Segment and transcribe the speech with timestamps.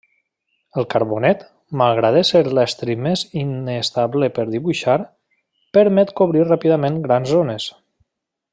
[0.81, 1.43] El carbonet,
[1.81, 4.97] malgrat ésser l'estri més inestable per dibuixar,
[5.79, 7.69] permet cobrir ràpidament grans zones.